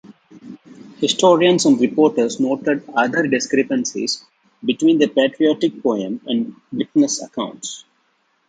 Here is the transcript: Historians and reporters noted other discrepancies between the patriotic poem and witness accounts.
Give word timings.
Historians 0.97 1.63
and 1.67 1.79
reporters 1.79 2.39
noted 2.39 2.83
other 2.95 3.27
discrepancies 3.27 4.25
between 4.65 4.97
the 4.97 5.05
patriotic 5.05 5.83
poem 5.83 6.19
and 6.25 6.55
witness 6.73 7.21
accounts. 7.21 7.85